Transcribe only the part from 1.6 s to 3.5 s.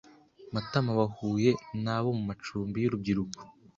nabo mumacumbi y'urubyiruko.